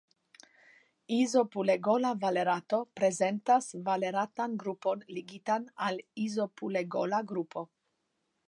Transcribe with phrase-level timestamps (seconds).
[1.17, 7.69] Izopulegola valerato prezentas valeratan grupon ligitan al izopulegola grupo.